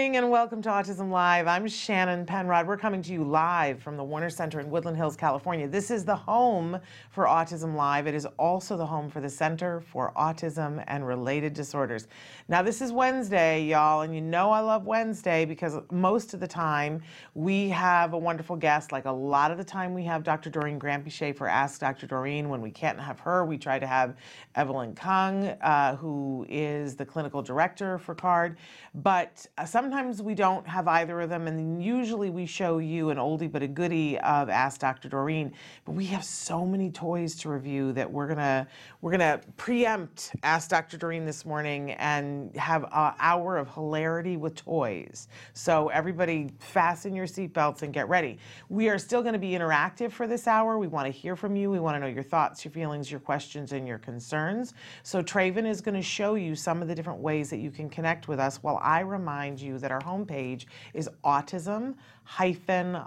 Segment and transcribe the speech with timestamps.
[0.00, 1.46] And welcome to Autism Live.
[1.46, 2.66] I'm Shannon Penrod.
[2.66, 5.68] We're coming to you live from the Warner Center in Woodland Hills, California.
[5.68, 8.06] This is the home for Autism Live.
[8.06, 12.08] It is also the home for the Center for Autism and Related Disorders.
[12.48, 16.48] Now, this is Wednesday, y'all, and you know I love Wednesday because most of the
[16.48, 17.02] time
[17.34, 18.92] we have a wonderful guest.
[18.92, 20.48] Like a lot of the time, we have Dr.
[20.48, 22.06] Doreen Granpeesheh for Ask Dr.
[22.06, 22.48] Doreen.
[22.48, 24.16] When we can't have her, we try to have
[24.54, 28.56] Evelyn Kung, uh, who is the clinical director for CARD.
[28.94, 33.16] But uh, sometimes we don't have either of them, and usually we show you an
[33.18, 35.08] oldie but a goodie of Ask Dr.
[35.08, 35.52] Doreen.
[35.84, 38.68] But we have so many toys to review that we're gonna
[39.00, 40.96] we're gonna preempt Ask Dr.
[40.96, 45.26] Doreen this morning and have an hour of hilarity with toys.
[45.54, 48.38] So everybody, fasten your seatbelts and get ready.
[48.68, 50.78] We are still to be interactive for this hour.
[50.78, 51.68] We want to hear from you.
[51.68, 54.72] We want to know your thoughts, your feelings, your questions, and your concerns.
[55.02, 58.28] So Traven is to show you some of the different ways that you can connect
[58.28, 61.94] with us while I remind you that our homepage is autism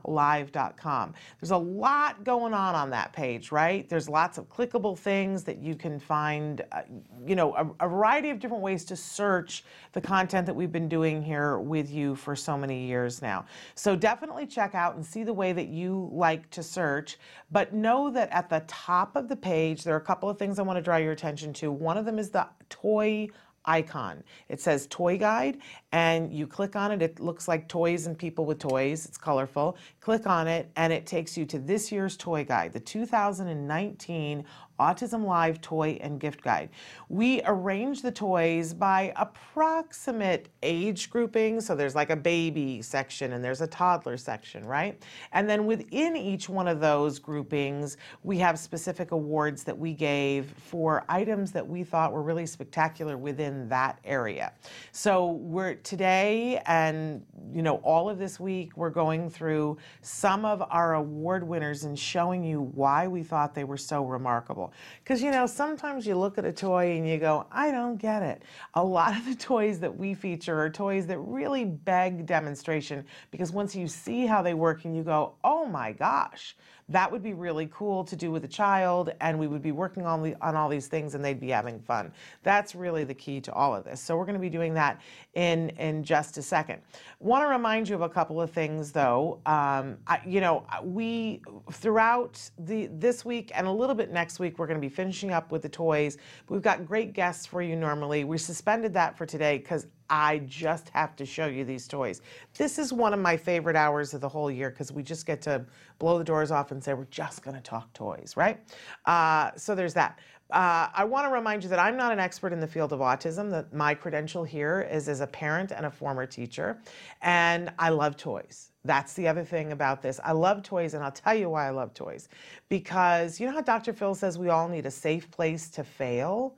[0.03, 1.13] live.com.
[1.39, 3.87] There's a lot going on on that page, right?
[3.87, 6.81] There's lots of clickable things that you can find, uh,
[7.25, 9.63] you know, a, a, variety of different ways to search
[9.93, 13.45] the content that we've been doing here with you for so many years now.
[13.75, 17.17] So definitely check out and see the way that you like to search,
[17.51, 20.59] but know that at the top of the page, there are a couple of things
[20.59, 21.71] I want to draw your attention to.
[21.71, 23.29] One of them is the toy
[23.65, 24.23] icon.
[24.49, 25.59] It says toy guide
[25.91, 27.01] and you click on it.
[27.01, 29.05] It looks like toys and people with toys.
[29.05, 29.77] It's colorful.
[30.01, 34.45] Click on it and it takes you to this year's toy guide, the 2019
[34.79, 36.69] Autism Live Toy and Gift Guide.
[37.09, 41.61] We arrange the toys by approximate age grouping.
[41.61, 45.01] So there's like a baby section and there's a toddler section, right?
[45.31, 50.53] And then within each one of those groupings, we have specific awards that we gave
[50.57, 54.53] for items that we thought were really spectacular within that area.
[54.91, 60.63] So we're today and you know all of this week we're going through some of
[60.69, 64.62] our award winners and showing you why we thought they were so remarkable.
[65.03, 68.21] Because, you know, sometimes you look at a toy and you go, I don't get
[68.23, 68.43] it.
[68.75, 73.51] A lot of the toys that we feature are toys that really beg demonstration because
[73.51, 76.55] once you see how they work and you go, oh my gosh,
[76.89, 80.05] that would be really cool to do with a child and we would be working
[80.05, 82.11] on, the, on all these things and they'd be having fun.
[82.43, 84.01] That's really the key to all of this.
[84.01, 85.01] So we're going to be doing that
[85.33, 86.81] in, in just a second.
[87.19, 89.39] Want to remind you of a couple of things though.
[89.45, 91.41] Um, I, you know, we,
[91.71, 95.31] throughout the, this week and a little bit next week, we're going to be finishing
[95.31, 96.17] up with the toys.
[96.49, 98.23] We've got great guests for you normally.
[98.23, 102.21] We suspended that for today because I just have to show you these toys.
[102.57, 105.41] This is one of my favorite hours of the whole year because we just get
[105.43, 105.65] to
[105.99, 108.59] blow the doors off and say, we're just going to talk toys, right?
[109.05, 110.19] Uh, so there's that.
[110.51, 112.99] Uh, I want to remind you that I'm not an expert in the field of
[112.99, 113.49] autism.
[113.49, 116.79] That my credential here is as a parent and a former teacher,
[117.21, 118.71] and I love toys.
[118.85, 120.19] That's the other thing about this.
[120.23, 122.27] I love toys, and I'll tell you why I love toys.
[122.69, 123.93] Because you know how Dr.
[123.93, 126.55] Phil says we all need a safe place to fail?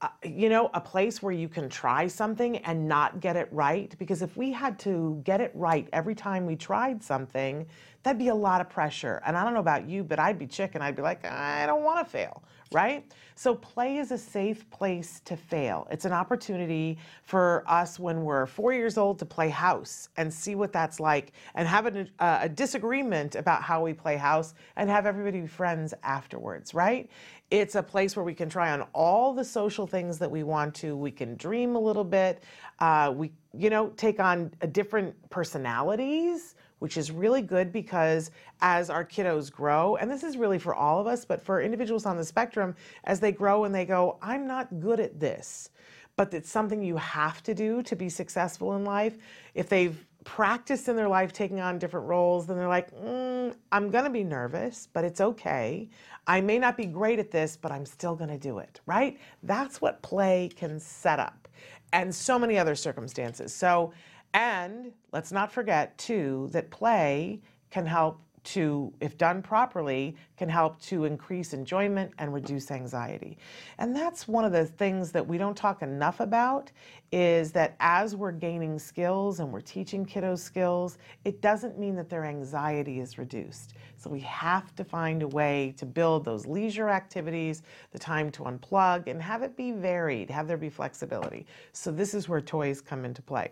[0.00, 3.96] Uh, you know, a place where you can try something and not get it right.
[3.98, 7.66] Because if we had to get it right every time we tried something,
[8.04, 9.20] that'd be a lot of pressure.
[9.26, 10.82] And I don't know about you, but I'd be chicken.
[10.82, 13.10] I'd be like, I don't want to fail, right?
[13.34, 15.86] So play is a safe place to fail.
[15.90, 20.54] It's an opportunity for us when we're four years old to play house and see
[20.54, 24.90] what that's like and have a, uh, a disagreement about how we play house and
[24.90, 27.08] have everybody be friends afterwards, right?
[27.50, 30.74] It's a place where we can try on all the social things that we want
[30.76, 30.96] to.
[30.96, 32.42] We can dream a little bit.
[32.80, 38.30] Uh, we, you know, take on different personalities which is really good because
[38.60, 42.06] as our kiddos grow, and this is really for all of us, but for individuals
[42.06, 45.70] on the spectrum, as they grow and they go, I'm not good at this,
[46.16, 49.18] but it's something you have to do to be successful in life.
[49.54, 53.90] If they've practiced in their life taking on different roles, then they're like, mm, I'm
[53.90, 55.88] going to be nervous, but it's okay.
[56.26, 59.18] I may not be great at this, but I'm still going to do it, right?
[59.42, 61.48] That's what play can set up,
[61.92, 63.54] and so many other circumstances.
[63.54, 63.92] So,
[64.34, 67.40] and let's not forget, too, that play
[67.70, 73.36] can help to, if done properly, can help to increase enjoyment and reduce anxiety.
[73.76, 76.70] And that's one of the things that we don't talk enough about
[77.12, 80.96] is that as we're gaining skills and we're teaching kiddos skills,
[81.26, 83.74] it doesn't mean that their anxiety is reduced.
[83.96, 88.44] So we have to find a way to build those leisure activities, the time to
[88.44, 91.44] unplug, and have it be varied, have there be flexibility.
[91.72, 93.50] So this is where toys come into play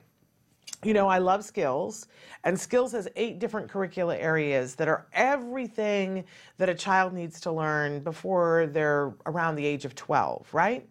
[0.84, 2.06] you know, I love skills,
[2.44, 6.24] and skills has eight different curricula areas that are everything
[6.58, 10.88] that a child needs to learn before they're around the age of 12, right?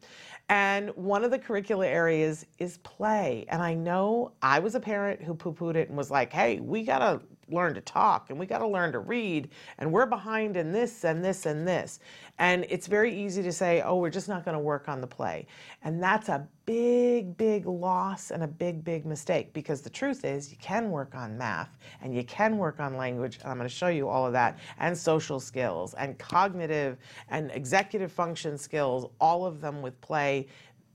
[0.50, 3.46] And one of the curricula areas is play.
[3.50, 6.60] And I know I was a parent who poo pooed it and was like, hey,
[6.60, 10.06] we got to learn to talk and we got to learn to read and we're
[10.06, 12.00] behind in this and this and this.
[12.40, 15.08] And it's very easy to say, oh, we're just not going to work on the
[15.08, 15.48] play.
[15.84, 20.52] And that's a big, big loss and a big, big mistake because the truth is
[20.52, 23.40] you can work on math and you can work on language.
[23.42, 26.98] And I'm going to show you all of that and social skills and cognitive
[27.30, 30.48] and executive function skills, all of them with play.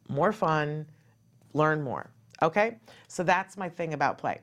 [0.09, 0.87] More fun,
[1.55, 2.11] learn more.
[2.43, 2.77] Okay,
[3.11, 4.39] so that's my thing about play.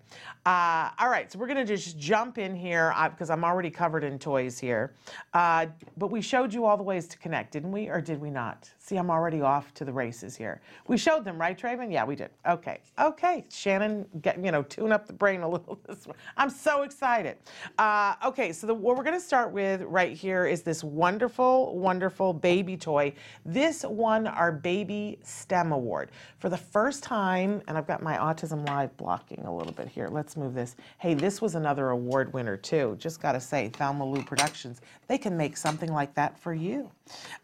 [0.46, 4.20] Uh, all right, so we're gonna just jump in here because I'm already covered in
[4.20, 4.94] toys here.
[5.34, 8.30] Uh, but we showed you all the ways to connect, didn't we, or did we
[8.30, 8.70] not?
[8.78, 10.60] See, I'm already off to the races here.
[10.88, 11.94] We showed them, right, Traven?
[11.94, 12.30] Yeah, we did.
[12.46, 13.46] Okay, okay.
[13.50, 15.80] Shannon, get you know, tune up the brain a little.
[15.88, 16.06] This
[16.36, 17.38] I'm so excited.
[17.78, 22.34] Uh, okay, so the, what we're gonna start with right here is this wonderful, wonderful
[22.34, 23.14] baby toy.
[23.46, 28.57] This won our Baby STEM Award for the first time, and I've got my Autism
[28.66, 30.08] Live blocking a little bit here.
[30.08, 30.76] Let's move this.
[31.00, 32.96] Hey, this was another award winner too.
[33.00, 36.92] Just got to say, Thelma Lou Productions, they can make something like that for you.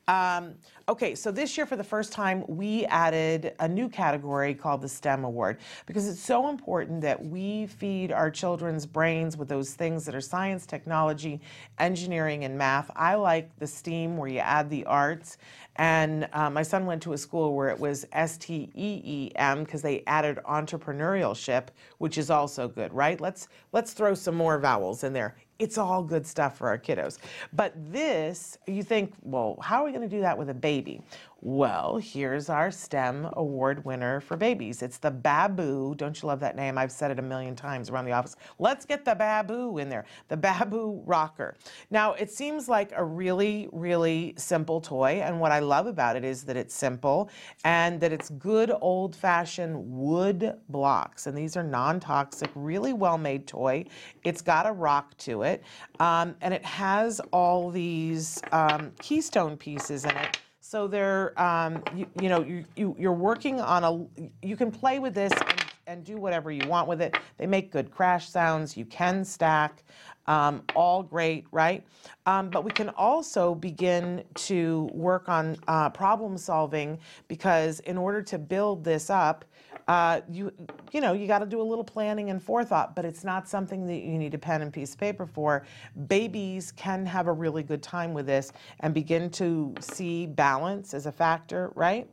[0.08, 0.56] Um,
[0.90, 4.90] okay, so this year for the first time, we added a new category called the
[4.90, 10.06] STEM Award because it's so important that we feed our children's brains with those things
[10.06, 11.40] that are science, technology,
[11.80, 12.92] engineering, and math.
[12.96, 15.38] I like the STEAM where you add the arts.
[15.78, 19.32] And uh, my son went to a school where it was S T E E
[19.36, 23.20] M because they added entrepreneurship, which is also good, right?
[23.20, 25.36] Let's let's throw some more vowels in there.
[25.64, 27.20] It's all good stuff for our kiddos.
[27.54, 31.02] But this, you think, well, how are we going to do that with a baby?
[31.46, 34.82] Well, here's our STEM award winner for babies.
[34.82, 35.94] It's the Babu.
[35.94, 36.78] Don't you love that name?
[36.78, 38.38] I've said it a million times around the office.
[38.60, 40.06] Let's get the Babu in there.
[40.30, 41.58] The Babu Rocker.
[41.92, 45.20] Now, it seems like a really, really simple toy.
[45.22, 47.30] And what I love about it is that it's simple
[47.66, 51.28] and that it's good old fashioned wood blocks.
[51.28, 53.84] And these are non toxic, really well made toy.
[54.24, 55.62] It's got a rock to it.
[56.00, 60.40] Um, and it has all these um, keystone pieces in it
[60.74, 64.98] so they're, um, you, you, know, you, you, you're working on a, you can play
[64.98, 67.16] with this and, and do whatever you want with it.
[67.38, 68.76] They make good crash sounds.
[68.76, 69.84] You can stack.
[70.26, 71.86] Um, all great, right?
[72.26, 76.98] Um, but we can also begin to work on uh, problem solving
[77.28, 79.46] because in order to build this up,
[79.88, 80.52] uh, you
[80.92, 83.86] you know you got to do a little planning and forethought, but it's not something
[83.88, 85.66] that you need a pen and piece of paper for.
[86.08, 91.06] Babies can have a really good time with this and begin to see balance as
[91.06, 92.10] a factor, right?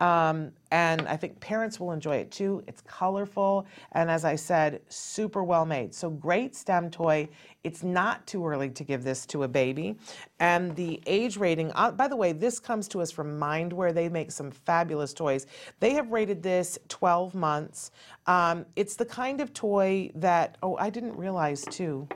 [0.00, 2.62] Um, and I think parents will enjoy it too.
[2.66, 5.94] It's colorful, and as I said, super well made.
[5.94, 7.28] So great STEM toy.
[7.62, 9.96] It's not too early to give this to a baby.
[10.38, 13.92] And the age rating, uh, by the way, this comes to us from Mindware.
[13.92, 15.46] They make some fabulous toys.
[15.80, 17.90] They have rated this 12 months.
[18.26, 22.08] Um, it's the kind of toy that, oh, I didn't realize too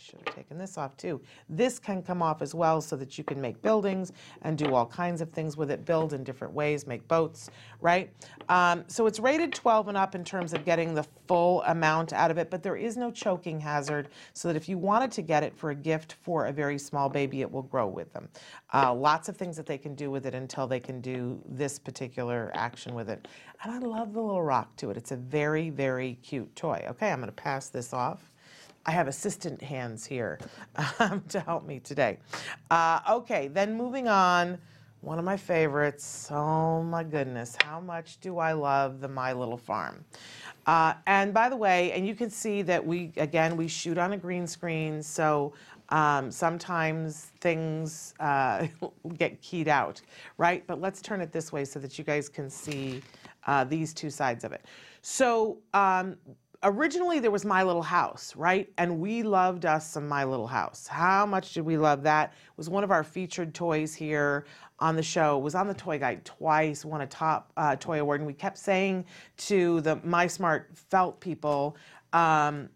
[0.00, 1.20] should have taken this off too.
[1.48, 4.86] This can come off as well so that you can make buildings and do all
[4.86, 8.10] kinds of things with it, build in different ways, make boats, right?
[8.48, 12.30] Um, so it's rated 12 and up in terms of getting the full amount out
[12.30, 15.42] of it, but there is no choking hazard so that if you wanted to get
[15.42, 18.28] it for a gift for a very small baby, it will grow with them.
[18.72, 21.78] Uh, lots of things that they can do with it until they can do this
[21.78, 23.28] particular action with it.
[23.62, 24.96] And I love the little rock to it.
[24.96, 26.84] It's a very, very cute toy.
[26.88, 28.29] Okay, I'm going to pass this off.
[28.90, 30.40] I have assistant hands here
[30.98, 32.18] um, to help me today.
[32.72, 34.58] Uh, okay, then moving on,
[35.00, 36.26] one of my favorites.
[36.32, 40.04] Oh my goodness, how much do I love the My Little Farm?
[40.66, 44.12] Uh, and by the way, and you can see that we, again, we shoot on
[44.12, 45.52] a green screen, so
[45.90, 48.66] um, sometimes things uh,
[49.16, 50.00] get keyed out,
[50.36, 50.66] right?
[50.66, 53.02] But let's turn it this way so that you guys can see
[53.46, 54.64] uh, these two sides of it.
[55.00, 56.16] So um,
[56.62, 58.70] originally there was My Little House, right?
[58.78, 60.86] And we loved us some My Little House.
[60.86, 62.32] How much did we love that?
[62.32, 64.44] It was one of our featured toys here
[64.78, 65.38] on the show.
[65.38, 68.34] It was on the Toy Guide twice, won a top uh, toy award, and we
[68.34, 69.04] kept saying
[69.38, 71.76] to the My Smart Felt people.
[72.12, 72.68] Um,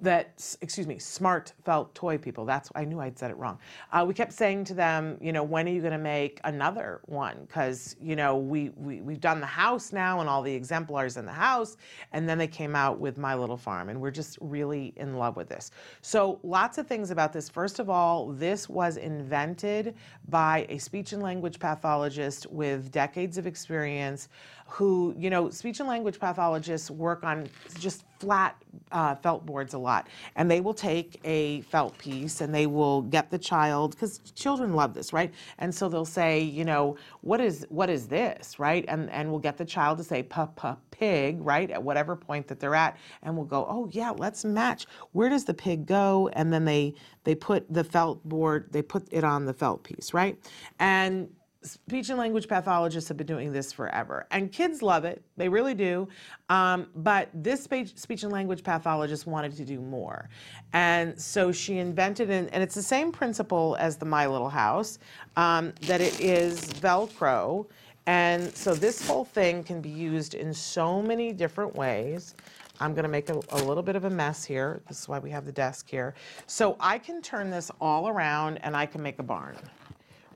[0.00, 2.44] that excuse me smart felt toy people.
[2.44, 3.58] That's i knew i'd said it wrong.
[3.92, 7.00] Uh, we kept saying to them you know when are you going to make another
[7.06, 7.44] one?
[7.46, 11.26] Because you know we, we we've done the house now and all the exemplars in
[11.26, 11.76] the house
[12.12, 15.36] and then they came out with my little farm and we're just really in love
[15.36, 15.70] with this.
[16.00, 17.48] So lots of things about this.
[17.48, 19.94] First of all this was invented
[20.28, 24.28] by a speech and language pathologist with decades of experience
[24.66, 28.56] who, you know, speech and language pathologists work on just flat
[28.90, 30.08] uh, felt boards a lot.
[30.36, 34.74] And they will take a felt piece and they will get the child, because children
[34.74, 35.32] love this, right?
[35.58, 38.84] And so they'll say, you know, what is what is this, right?
[38.88, 41.70] And and we'll get the child to say pa pa pig, right?
[41.70, 44.86] At whatever point that they're at, and we'll go, oh yeah, let's match.
[45.12, 46.30] Where does the pig go?
[46.32, 46.94] And then they
[47.24, 50.38] they put the felt board, they put it on the felt piece, right?
[50.78, 51.28] And
[51.64, 55.22] speech and language pathologists have been doing this forever, and kids love it.
[55.36, 56.08] They really do.
[56.48, 60.28] Um, but this speech, speech and language pathologist wanted to do more.
[60.72, 64.98] And so she invented, an, and it's the same principle as the My Little House,
[65.36, 67.66] um, that it is Velcro.
[68.06, 72.34] And so this whole thing can be used in so many different ways.
[72.80, 74.82] I'm going to make a, a, little bit of a mess here.
[74.88, 76.14] This is why we have the desk here.
[76.46, 79.56] So I can turn this all around and I can make a barn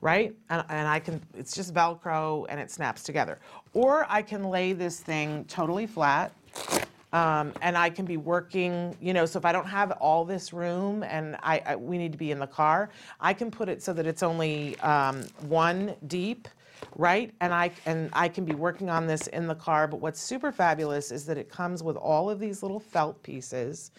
[0.01, 0.35] right?
[0.49, 3.39] And, and I can, it's just Velcro and it snaps together.
[3.73, 6.33] Or I can lay this thing totally flat
[7.11, 10.53] um, and I can be working, you know, so if I don't have all this
[10.53, 12.89] room and I, I we need to be in the car,
[13.19, 16.47] I can put it so that it's only um, one deep,
[16.95, 17.33] right?
[17.41, 19.87] And I and I can be working on this in the car.
[19.87, 23.91] But what's super fabulous is that it comes with all of these little felt pieces.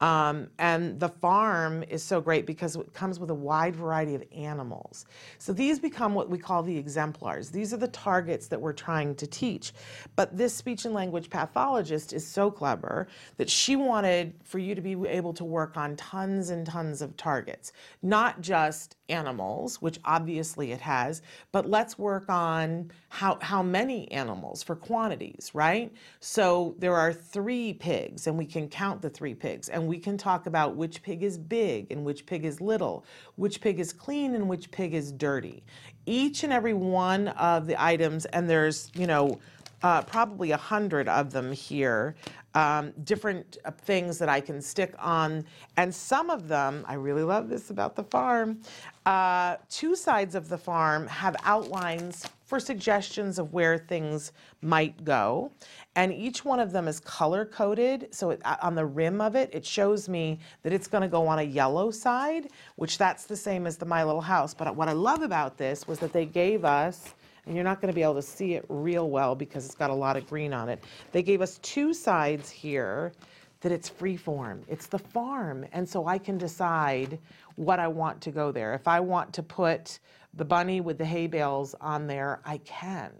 [0.00, 4.24] Um, and the farm is so great because it comes with a wide variety of
[4.36, 5.06] animals.
[5.38, 7.50] So these become what we call the exemplars.
[7.50, 9.72] These are the targets that we're trying to teach.
[10.16, 14.80] But this speech and language pathologist is so clever that she wanted for you to
[14.80, 17.72] be able to work on tons and tons of targets,
[18.02, 24.62] not just animals, which obviously it has, but let's work on how, how many animals
[24.62, 25.92] for quantities, right?
[26.20, 30.16] So there are three pigs, and we can count the three pigs, and we can
[30.16, 33.04] talk about which pig is big and which pig is little,
[33.36, 35.62] which pig is clean and which pig is dirty.
[36.06, 39.38] Each and every one of the items, and there's, you know,
[39.82, 42.14] uh, probably a hundred of them here,
[42.54, 45.44] um, different uh, things that I can stick on.
[45.76, 48.60] And some of them, I really love this about the farm,
[49.06, 54.32] uh, two sides of the farm have outlines for suggestions of where things
[54.62, 55.50] might go.
[55.96, 58.08] And each one of them is color coded.
[58.12, 61.08] So it, uh, on the rim of it, it shows me that it's going to
[61.08, 64.54] go on a yellow side, which that's the same as the My Little House.
[64.54, 67.14] But what I love about this was that they gave us
[67.46, 69.90] and you're not going to be able to see it real well because it's got
[69.90, 70.82] a lot of green on it.
[71.12, 73.12] They gave us two sides here
[73.60, 74.62] that it's free form.
[74.68, 75.64] It's the farm.
[75.72, 77.18] And so I can decide
[77.56, 78.74] what I want to go there.
[78.74, 79.98] If I want to put
[80.34, 83.12] the bunny with the hay bales on there, I can.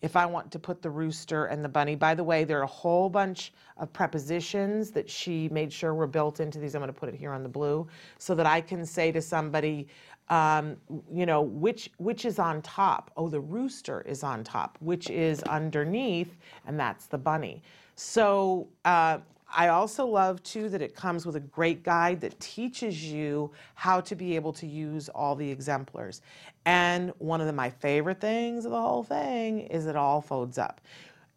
[0.00, 2.64] If I want to put the rooster and the bunny, by the way, there are
[2.64, 6.74] a whole bunch of prepositions that she made sure were built into these.
[6.74, 7.86] I'm going to put it here on the blue
[8.18, 9.88] so that I can say to somebody,
[10.30, 10.76] um,
[11.12, 13.10] you know, which which is on top?
[13.16, 14.76] Oh, the rooster is on top.
[14.80, 16.36] Which is underneath?
[16.66, 17.62] And that's the bunny.
[17.94, 19.18] So uh,
[19.50, 24.00] I also love too that it comes with a great guide that teaches you how
[24.02, 26.20] to be able to use all the exemplars.
[26.66, 30.58] And one of the, my favorite things of the whole thing is it all folds
[30.58, 30.82] up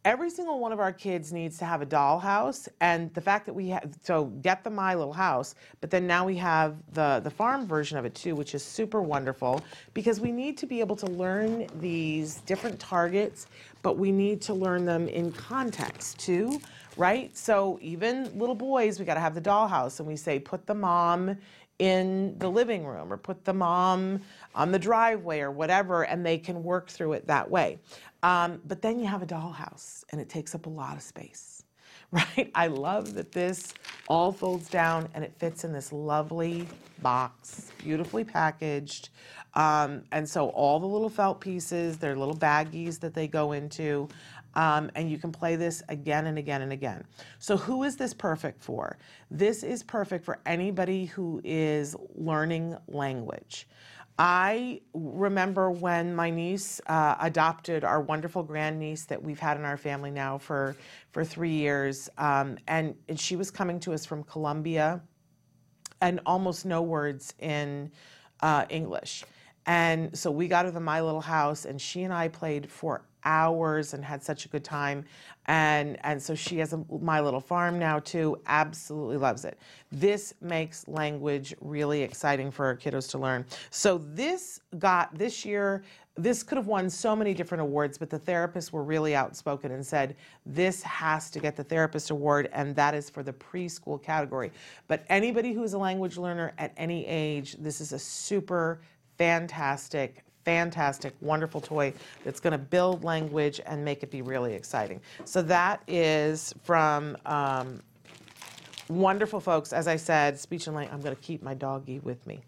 [0.03, 3.53] every single one of our kids needs to have a dollhouse and the fact that
[3.53, 7.29] we have so get the my little house but then now we have the the
[7.29, 9.61] farm version of it too which is super wonderful
[9.93, 13.47] because we need to be able to learn these different targets
[13.83, 16.59] but we need to learn them in context too
[16.97, 17.35] right?
[17.35, 20.75] So even little boys we got to have the dollhouse and we say put the
[20.75, 21.37] mom
[21.81, 24.21] in the living room or put the mom
[24.53, 27.79] on the driveway or whatever, and they can work through it that way.
[28.21, 31.63] Um, but then you have a dollhouse, and it takes up a lot of space,
[32.11, 32.51] right?
[32.53, 33.73] I love that this
[34.07, 36.67] all folds down and it fits in this lovely
[37.01, 39.09] box, beautifully packaged.
[39.55, 44.07] Um, and so all the little felt pieces, they're little baggies that they go into.
[44.55, 47.03] Um, and you can play this again and again and again.
[47.39, 48.97] So, who is this perfect for?
[49.29, 53.67] This is perfect for anybody who is learning language.
[54.19, 59.77] I remember when my niece uh, adopted our wonderful grandniece that we've had in our
[59.77, 60.75] family now for,
[61.11, 62.09] for three years.
[62.17, 65.01] Um, and, and she was coming to us from Colombia
[66.01, 67.91] and almost no words in
[68.41, 69.23] uh, English.
[69.65, 73.05] And so we got her the My Little House, and she and I played for
[73.23, 75.05] hours and had such a good time.
[75.45, 78.39] And and so she has a My Little Farm now too.
[78.45, 79.57] Absolutely loves it.
[79.91, 83.45] This makes language really exciting for our kiddos to learn.
[83.69, 85.83] So this got this year.
[86.17, 89.85] This could have won so many different awards, but the therapists were really outspoken and
[89.85, 94.51] said this has to get the therapist award, and that is for the preschool category.
[94.89, 98.81] But anybody who's a language learner at any age, this is a super
[99.17, 101.93] fantastic fantastic, wonderful toy
[102.23, 105.01] that's going to build language and make it be really exciting.
[105.25, 107.81] So that is from um,
[108.91, 109.73] wonderful folks.
[109.73, 110.93] As I said, speech and language.
[110.93, 112.41] I'm going to keep my doggy with me.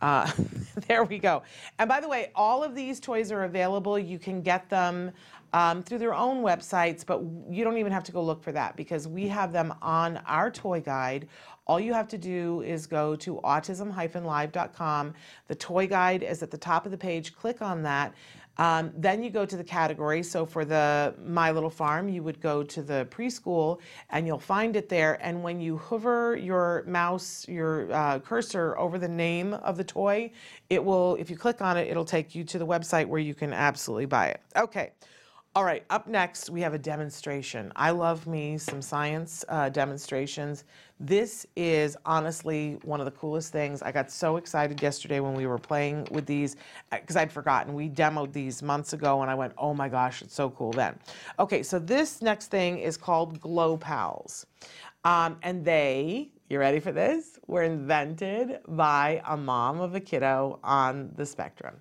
[0.00, 0.30] Uh,
[0.86, 1.42] there we go.
[1.78, 3.98] And by the way, all of these toys are available.
[3.98, 5.12] You can get them
[5.52, 8.76] um, through their own websites, but you don't even have to go look for that
[8.76, 11.28] because we have them on our toy guide
[11.68, 15.14] all you have to do is go to autism-live.com.
[15.46, 17.36] The toy guide is at the top of the page.
[17.36, 18.14] Click on that.
[18.56, 20.22] Um, then you go to the category.
[20.22, 24.74] So for the My Little Farm, you would go to the preschool and you'll find
[24.74, 25.18] it there.
[25.24, 30.32] And when you hover your mouse, your uh, cursor over the name of the toy,
[30.70, 33.34] it will, if you click on it, it'll take you to the website where you
[33.34, 34.40] can absolutely buy it.
[34.56, 34.90] Okay.
[35.54, 37.72] All right, up next, we have a demonstration.
[37.74, 40.64] I love me some science uh, demonstrations.
[41.00, 43.82] This is honestly one of the coolest things.
[43.82, 46.56] I got so excited yesterday when we were playing with these
[46.92, 47.72] because I'd forgotten.
[47.72, 50.98] We demoed these months ago and I went, oh my gosh, it's so cool then.
[51.38, 54.46] Okay, so this next thing is called Glow Pals.
[55.04, 57.38] Um, and they, you ready for this?
[57.46, 61.76] Were invented by a mom of a kiddo on the spectrum.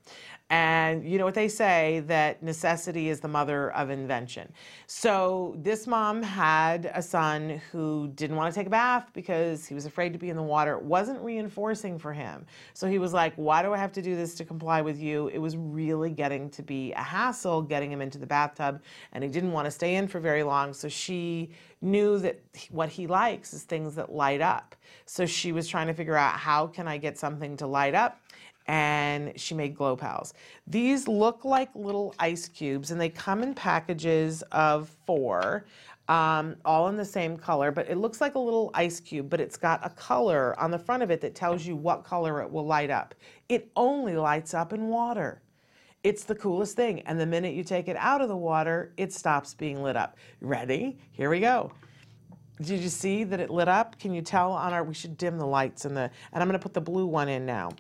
[0.50, 4.52] And you know what they say that necessity is the mother of invention.
[4.86, 9.74] So this mom had a son who didn't want to take a bath because he
[9.74, 10.74] was afraid to be in the water.
[10.74, 12.46] It wasn't reinforcing for him.
[12.74, 15.28] So he was like, Why do I have to do this to comply with you?
[15.30, 19.30] It was really getting to be a hassle getting him into the bathtub, and he
[19.30, 20.74] didn't want to stay in for very long.
[20.74, 22.40] So she knew that
[22.72, 24.76] what he likes is things that light up.
[25.06, 28.20] So she was trying to figure out how can I get something to light up
[28.68, 30.34] and she made glow pals.
[30.66, 35.66] These look like little ice cubes and they come in packages of four,
[36.10, 39.40] um, all in the same color, but it looks like a little ice cube, but
[39.40, 42.52] it's got a color on the front of it that tells you what color it
[42.52, 43.16] will light up.
[43.50, 45.42] It only lights up in water.
[46.08, 47.02] It's the coolest thing.
[47.02, 50.16] And the minute you take it out of the water, it stops being lit up.
[50.40, 50.98] Ready?
[51.12, 51.74] Here we go.
[52.62, 54.00] Did you see that it lit up?
[54.00, 56.60] Can you tell on our, we should dim the lights in the, and I'm gonna
[56.60, 57.72] put the blue one in now.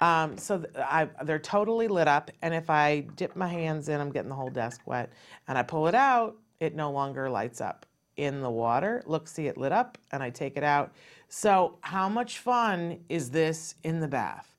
[0.00, 4.12] Um, so I, they're totally lit up, and if I dip my hands in, I'm
[4.12, 5.12] getting the whole desk wet,
[5.48, 7.84] and I pull it out, it no longer lights up.
[8.16, 10.92] In the water, look, see it lit up, and I take it out.
[11.28, 14.51] So how much fun is this in the bath?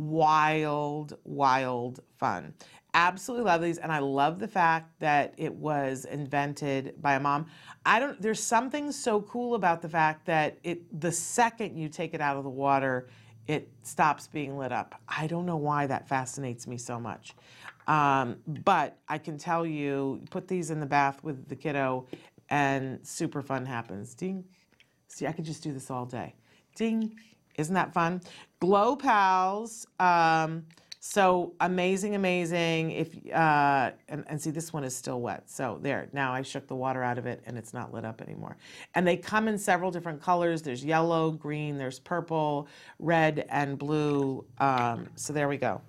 [0.00, 2.54] Wild, wild fun.
[2.94, 7.46] Absolutely love these, and I love the fact that it was invented by a mom.
[7.84, 8.20] I don't.
[8.20, 12.36] There's something so cool about the fact that it the second you take it out
[12.36, 13.08] of the water,
[13.46, 15.00] it stops being lit up.
[15.06, 17.34] I don't know why that fascinates me so much.
[17.86, 22.06] Um, but I can tell you, put these in the bath with the kiddo,
[22.48, 24.14] and super fun happens.
[24.14, 24.44] Ding.
[25.08, 26.34] See, I could just do this all day.
[26.74, 27.14] Ding.
[27.56, 28.20] Isn't that fun?
[28.60, 29.86] Glow Pals.
[29.98, 30.64] Um,
[31.02, 32.90] so amazing, amazing.
[32.90, 35.48] If uh, and, and see, this one is still wet.
[35.48, 38.20] So there, now I shook the water out of it and it's not lit up
[38.20, 38.58] anymore.
[38.94, 40.60] And they come in several different colors.
[40.60, 44.44] There's yellow, green, there's purple, red, and blue.
[44.58, 45.80] Um, so there we go.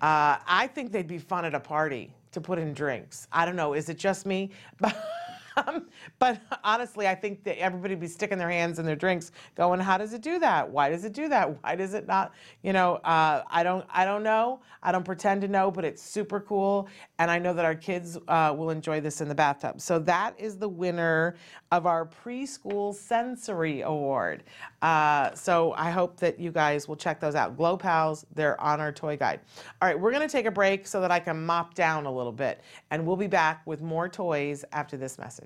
[0.00, 3.26] Uh, I think they'd be fun at a party to put in drinks.
[3.32, 3.74] I don't know.
[3.74, 4.50] Is it just me?
[5.56, 5.88] Um,
[6.18, 9.80] but honestly, I think that everybody would be sticking their hands in their drinks, going,
[9.80, 10.68] "How does it do that?
[10.70, 11.62] Why does it do that?
[11.62, 14.60] Why does it not?" You know, uh, I don't, I don't know.
[14.82, 16.88] I don't pretend to know, but it's super cool,
[17.18, 19.80] and I know that our kids uh, will enjoy this in the bathtub.
[19.80, 21.36] So that is the winner
[21.70, 24.44] of our preschool sensory award.
[24.80, 27.56] Uh, so I hope that you guys will check those out.
[27.56, 29.40] Glow Pals, they're on our toy guide.
[29.80, 32.32] All right, we're to take a break so that I can mop down a little
[32.32, 32.60] bit,
[32.90, 35.41] and we'll be back with more toys after this message.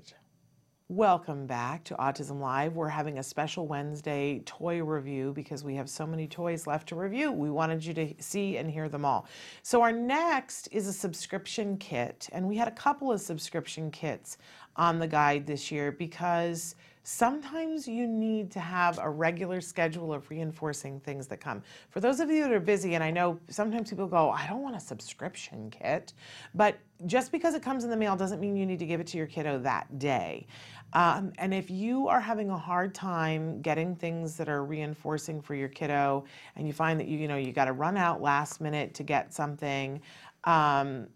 [0.89, 2.77] Welcome back to Autism Live.
[2.77, 6.95] We're having a special Wednesday toy review because we have so many toys left to
[6.95, 7.29] review.
[7.29, 9.27] We wanted you to see and hear them all.
[9.63, 14.37] So, our next is a subscription kit, and we had a couple of subscription kits
[14.77, 16.75] on the guide this year because
[17.09, 21.63] sometimes you need to have a regular schedule of reinforcing things that come.
[21.89, 24.61] For those of you that are busy, and I know sometimes people go, I don't
[24.61, 26.11] want a subscription kit,
[26.53, 29.07] but just because it comes in the mail doesn't mean you need to give it
[29.07, 30.47] to your kiddo that day.
[30.93, 35.53] Um, and if you are having a hard time getting things that are reinforcing for
[35.53, 38.61] your kiddo, and you find that you you know you got to run out last
[38.61, 40.01] minute to get something,
[40.45, 41.07] um,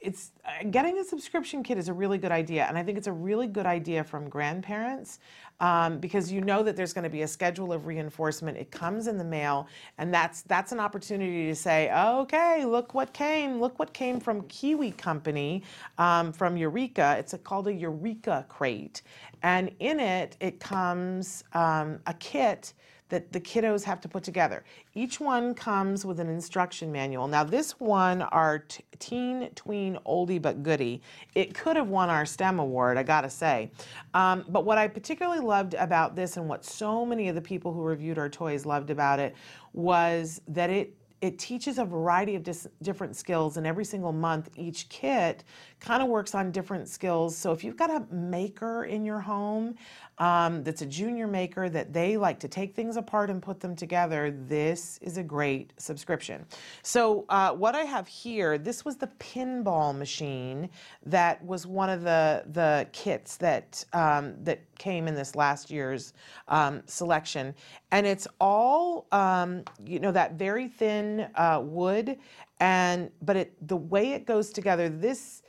[0.00, 3.06] it's uh, getting a subscription kit is a really good idea and i think it's
[3.06, 5.18] a really good idea from grandparents
[5.60, 8.56] um, because you know that there's going to be a schedule of reinforcement.
[8.56, 13.12] It comes in the mail and that's that's an opportunity to say okay look what
[13.12, 15.62] came look what came from kiwi company
[15.98, 17.16] um, from eureka.
[17.18, 19.02] It's a, called a eureka crate
[19.42, 22.72] and in it it comes um, a kit
[23.10, 24.64] that the kiddos have to put together.
[24.94, 27.28] Each one comes with an instruction manual.
[27.28, 31.02] Now, this one, our t- teen, tween, oldie but goodie,
[31.34, 33.70] it could have won our STEM award, I gotta say.
[34.14, 37.72] Um, but what I particularly loved about this and what so many of the people
[37.72, 39.34] who reviewed our toys loved about it
[39.72, 44.48] was that it it teaches a variety of dis- different skills and every single month
[44.56, 45.44] each kit
[45.80, 49.74] kind of works on different skills so if you've got a maker in your home
[50.20, 53.74] um, that's a junior maker that they like to take things apart and put them
[53.74, 56.44] together, this is a great subscription.
[56.82, 60.68] So uh, what I have here, this was the pinball machine
[61.06, 66.12] that was one of the the kits that um, that came in this last year's
[66.48, 67.54] um, selection,
[67.90, 72.18] and it's all um, you know that very thin uh, wood,
[72.60, 75.42] and but it the way it goes together, this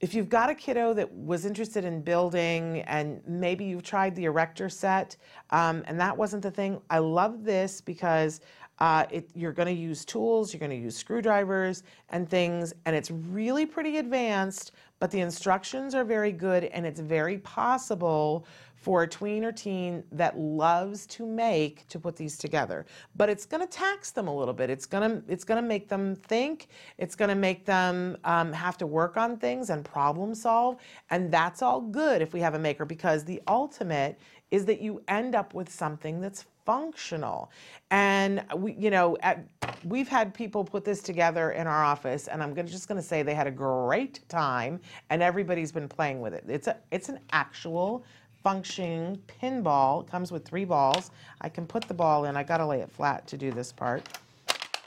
[0.00, 4.24] if you've got a kiddo that was interested in building and maybe you've tried the
[4.24, 5.16] erector set
[5.50, 8.40] um, and that wasn't the thing, I love this because
[8.80, 12.96] uh, it, you're going to use tools, you're going to use screwdrivers and things, and
[12.96, 18.46] it's really pretty advanced, but the instructions are very good and it's very possible
[18.84, 22.84] for a tween or teen that loves to make to put these together.
[23.16, 24.68] But it's going to tax them a little bit.
[24.68, 26.68] It's going to it's going to make them think.
[26.98, 30.76] It's going to make them um, have to work on things and problem solve.
[31.08, 34.20] And that's all good if we have a maker because the ultimate
[34.50, 37.50] is that you end up with something that's functional.
[37.90, 39.44] And we, you know, at,
[39.84, 43.06] we've had people put this together in our office, and I'm gonna, just going to
[43.06, 46.44] say they had a great time, and everybody's been playing with it.
[46.48, 48.04] It's a, it's an actual
[48.44, 50.02] functioning pinball.
[50.02, 51.10] It comes with three balls.
[51.40, 52.36] I can put the ball in.
[52.36, 54.06] I got to lay it flat to do this part.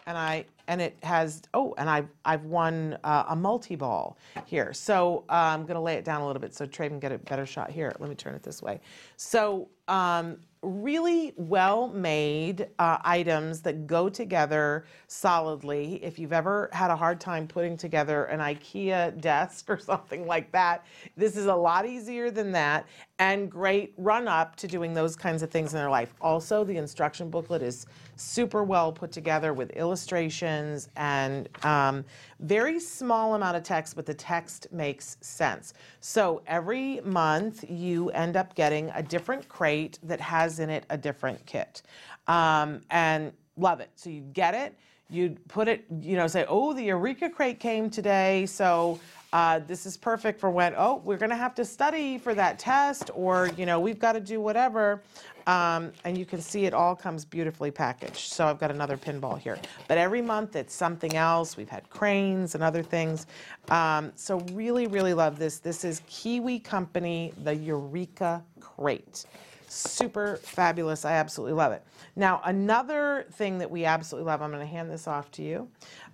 [0.06, 4.72] And I and it has oh and I've I've won uh, a multi ball here.
[4.72, 7.18] So uh, I'm gonna lay it down a little bit so Trey can get a
[7.18, 7.94] better shot here.
[8.00, 8.80] Let me turn it this way.
[9.18, 16.04] So um, really well made uh, items that go together solidly.
[16.04, 20.52] If you've ever had a hard time putting together an IKEA desk or something like
[20.52, 22.86] that, this is a lot easier than that
[23.20, 26.14] and great run up to doing those kinds of things in their life.
[26.22, 27.86] Also, the instruction booklet is
[28.18, 32.04] super well put together with illustrations and um,
[32.40, 35.74] very small amount of text, but the text makes sense.
[36.00, 40.98] So every month you end up getting a different crate that has in it a
[40.98, 41.82] different kit.
[42.28, 43.90] Um, and love it.
[43.96, 44.76] So you get it,
[45.10, 49.00] you put it, you know, say, oh, the Eureka crate came today, so
[49.34, 52.60] uh, this is perfect for when, oh, we're going to have to study for that
[52.60, 55.02] test, or, you know, we've got to do whatever.
[55.48, 58.34] Um, and you can see it all comes beautifully packaged.
[58.34, 59.58] So I've got another pinball here.
[59.88, 61.56] But every month it's something else.
[61.56, 63.28] We've had cranes and other things.
[63.70, 65.60] Um, so really, really love this.
[65.60, 69.26] This is Kiwi Company, the Eureka Crate.
[69.70, 71.06] Super fabulous.
[71.06, 71.82] I absolutely love it.
[72.18, 75.68] Now, another thing that we absolutely love, I'm going to hand this off to you,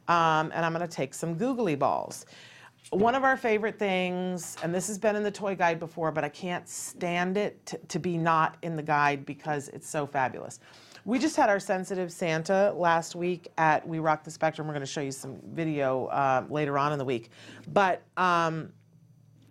[0.08, 2.26] um, and I'm going to take some googly balls
[2.94, 6.24] one of our favorite things, and this has been in the toy guide before, but
[6.24, 10.60] I can't stand it to, to, be not in the guide because it's so fabulous.
[11.06, 14.68] We just had our sensitive Santa last week at We Rock the Spectrum.
[14.68, 17.30] We're going to show you some video uh, later on in the week.
[17.74, 18.72] But um,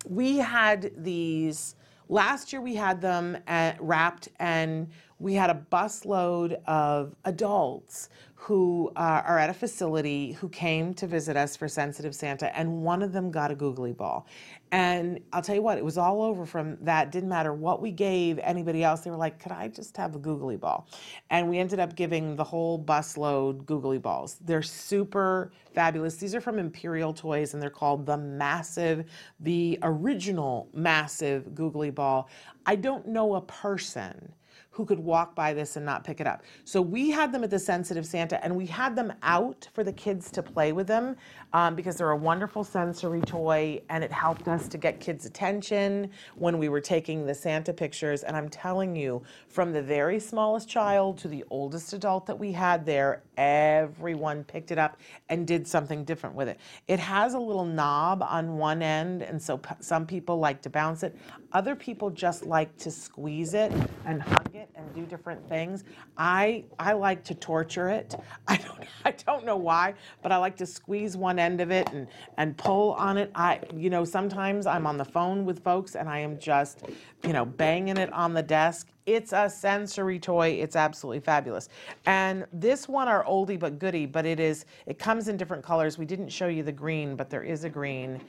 [0.09, 1.75] we had these,
[2.09, 8.09] last year we had them at, wrapped and we had a busload of adults
[8.43, 12.83] who uh, are at a facility who came to visit us for Sensitive Santa, and
[12.83, 14.27] one of them got a googly ball.
[14.73, 17.09] And I'll tell you what, it was all over from that.
[17.09, 18.99] Didn't matter what we gave anybody else.
[18.99, 20.89] They were like, could I just have a googly ball?
[21.29, 24.39] And we ended up giving the whole busload googly balls.
[24.43, 26.17] They're super fabulous.
[26.17, 29.05] These are from Imperial Toys, and they're called the Massive,
[29.39, 32.27] the original Massive Googly Ball.
[32.65, 34.33] I don't know a person
[34.73, 36.43] who could walk by this and not pick it up.
[36.65, 39.93] So we had them at the Sensitive Santa and we had them out for the
[39.93, 41.15] kids to play with them
[41.53, 46.09] um, because they're a wonderful sensory toy and it helped us to get kids' attention
[46.35, 48.23] when we were taking the Santa pictures.
[48.23, 52.51] And I'm telling you, from the very smallest child to the oldest adult that we
[52.51, 54.97] had there, everyone picked it up
[55.29, 56.59] and did something different with it.
[56.87, 60.69] It has a little knob on one end, and so p- some people like to
[60.69, 61.15] bounce it.
[61.51, 63.71] Other people just like to squeeze it
[64.05, 65.83] and hug it and do different things.
[66.17, 68.15] I I like to torture it.
[68.47, 71.87] I don't I don't know why, but I like to squeeze one end of it
[71.93, 73.31] and and pull on it.
[73.35, 76.83] I you know sometimes I'm on the phone with folks and I am just
[77.23, 78.89] you know banging it on the desk.
[79.05, 80.49] It's a sensory toy.
[80.63, 81.67] It's absolutely fabulous.
[82.05, 85.97] And this one are oldie but goodie, but it is it comes in different colors.
[85.97, 88.21] We didn't show you the green, but there is a green.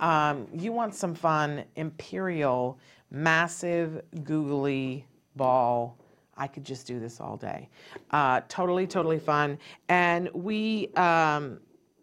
[0.00, 1.64] Um, you want some fun?
[1.76, 2.78] Imperial,
[3.10, 5.06] massive, googly
[5.36, 5.96] ball.
[6.36, 7.68] I could just do this all day.
[8.10, 9.58] Uh, totally, totally fun.
[9.88, 11.60] And we, um,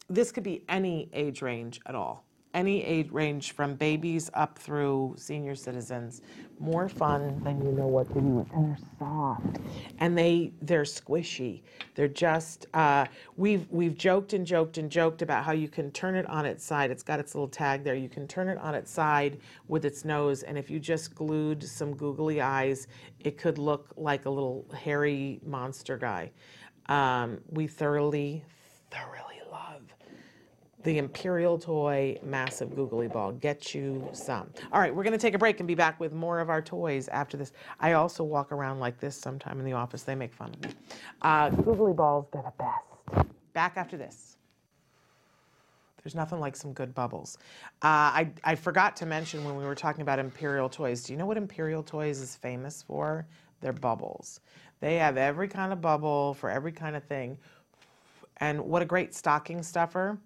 [0.10, 2.24] this could be any age range at all.
[2.54, 6.22] Any age range from babies up through senior citizens.
[6.60, 8.52] More fun than you know what to do with.
[8.52, 9.58] And they're soft.
[10.00, 11.62] And they they're squishy.
[11.94, 16.16] They're just uh, we've we've joked and joked and joked about how you can turn
[16.16, 16.90] it on its side.
[16.90, 17.96] It's got its little tag there.
[17.96, 21.62] You can turn it on its side with its nose, and if you just glued
[21.62, 22.88] some googly eyes,
[23.20, 26.32] it could look like a little hairy monster guy.
[26.88, 28.44] Um, we thoroughly,
[28.90, 29.37] thoroughly
[30.88, 33.34] the Imperial Toy Massive Googly Ball.
[33.34, 34.50] Get you some.
[34.72, 36.62] All right, we're going to take a break and be back with more of our
[36.62, 37.52] toys after this.
[37.82, 40.04] I also walk around like this sometime in the office.
[40.04, 40.70] They make fun of me.
[41.22, 43.28] Uh, googly Balls, they're the best.
[43.52, 44.38] Back after this.
[46.02, 47.38] There's nothing like some good bubbles.
[47.82, 51.04] Uh, I, I forgot to mention when we were talking about Imperial Toys.
[51.04, 53.28] Do you know what Imperial Toys is famous for?
[53.60, 54.40] They're bubbles.
[54.80, 57.38] They have every kind of bubble for every kind of thing
[58.38, 60.18] and what a great stocking stuffer.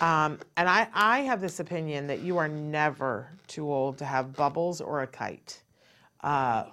[0.00, 4.34] Um, and I, I have this opinion that you are never too old to have
[4.34, 5.62] bubbles or a kite.
[6.22, 6.64] Uh,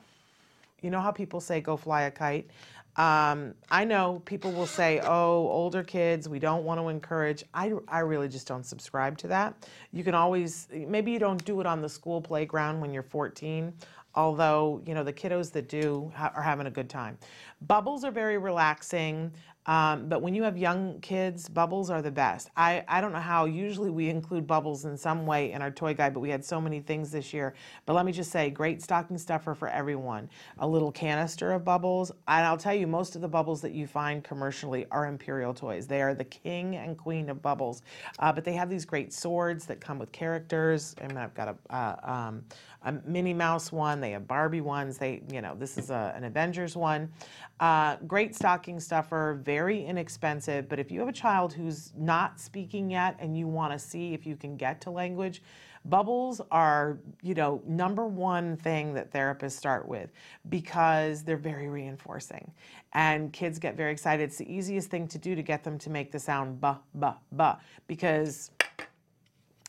[0.82, 2.50] you know how people say go fly a kite?
[2.98, 7.44] Um, I know people will say, oh, older kids, we don't want to encourage.
[7.54, 9.68] I, I really just don't subscribe to that.
[9.92, 13.72] You can always, maybe you don't do it on the school playground when you're 14,
[14.16, 17.20] although, you know, the kiddos that do ha- are having a good time.
[17.68, 19.32] Bubbles are very relaxing.
[19.68, 22.50] Um, but when you have young kids, bubbles are the best.
[22.56, 25.94] I, I don't know how, usually we include bubbles in some way in our toy
[25.94, 27.54] guide, but we had so many things this year.
[27.86, 30.30] But let me just say, great stocking stuffer for everyone.
[30.60, 32.12] A little canister of bubbles.
[32.28, 35.86] And I'll tell you, most of the bubbles that you find commercially are Imperial toys.
[35.86, 37.82] They are the king and queen of bubbles.
[38.20, 40.96] Uh, but they have these great swords that come with characters.
[41.02, 42.44] I mean, I've got a, uh, um,
[42.84, 44.00] a Minnie Mouse one.
[44.00, 44.98] They have Barbie ones.
[44.98, 47.12] They, you know, this is a, an Avengers one.
[47.60, 50.70] Uh, great stocking stuffer, very inexpensive.
[50.70, 54.14] But if you have a child who's not speaking yet and you want to see
[54.14, 55.42] if you can get to language,
[55.86, 60.12] bubbles are, you know, number one thing that therapists start with
[60.50, 62.52] because they're very reinforcing.
[62.94, 64.24] And kids get very excited.
[64.24, 67.18] It's the easiest thing to do to get them to make the sound ba, ba,
[67.32, 68.52] ba, because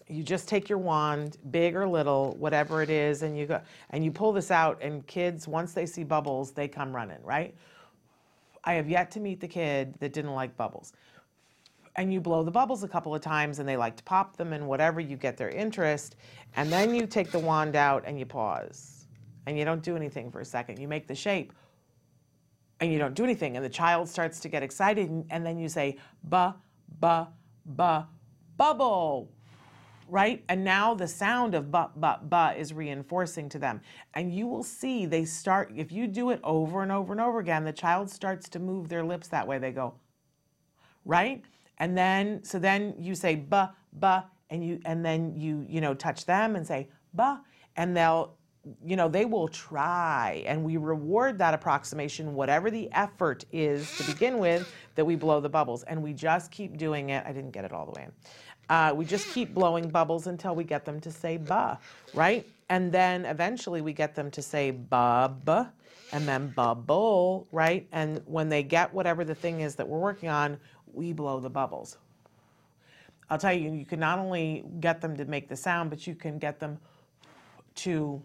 [0.09, 4.05] you just take your wand, big or little, whatever it is, and you go and
[4.05, 7.55] you pull this out, and kids, once they see bubbles, they come running, right?
[8.65, 10.93] I have yet to meet the kid that didn't like bubbles.
[11.97, 14.53] And you blow the bubbles a couple of times, and they like to pop them
[14.53, 16.17] and whatever, you get their interest,
[16.57, 19.07] and then you take the wand out and you pause,
[19.47, 20.79] and you don't do anything for a second.
[20.79, 21.53] You make the shape,
[22.81, 25.69] and you don't do anything, and the child starts to get excited, and, then you
[25.69, 26.55] say, ba,
[27.01, 27.29] ba,
[27.67, 28.07] ba,
[28.57, 29.29] bubble,
[30.09, 30.43] right?
[30.49, 33.81] And now the sound of ba, ba, ba is reinforcing to them.
[34.15, 37.39] And you will see they start, if you do it over and over and over
[37.39, 39.59] again, the child starts to move their lips that way.
[39.59, 39.95] They go,
[41.05, 41.43] right?
[41.79, 45.95] And then, so then you say ba, ba, and you, and then you, you know,
[45.95, 47.43] touch them and say ba,
[47.77, 48.35] and they'll,
[48.85, 54.03] you know, they will try, and we reward that approximation, whatever the effort is to
[54.05, 55.85] begin with, that we blow the bubbles.
[55.85, 57.25] And we just keep doing it.
[57.25, 58.13] I didn't get it all the way in.
[58.69, 61.79] Uh, we just keep blowing bubbles until we get them to say ba,
[62.15, 62.47] right?
[62.69, 65.49] And then eventually we get them to say bub
[66.13, 67.87] and then bubble, right?
[67.93, 70.59] And when they get whatever the thing is that we're working on,
[70.93, 71.97] we blow the bubbles.
[73.31, 76.15] I'll tell you, you can not only get them to make the sound, but you
[76.15, 76.79] can get them
[77.77, 78.23] to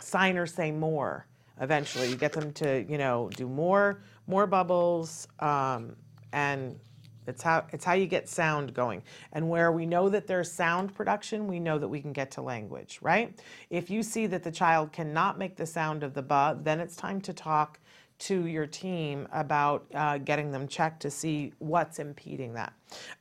[0.00, 1.26] sign or say more
[1.60, 2.08] eventually.
[2.08, 5.94] You get them to, you know, do more, more bubbles, um,
[6.32, 6.78] and
[7.26, 9.02] It's how it's how you get sound going.
[9.32, 12.42] And where we know that there's sound production, we know that we can get to
[12.42, 13.38] language, right?
[13.70, 16.96] If you see that the child cannot make the sound of the ba, then it's
[16.96, 17.80] time to talk
[18.18, 22.72] to your team about uh, getting them checked to see what's impeding that.